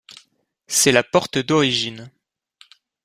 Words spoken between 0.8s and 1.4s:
la porte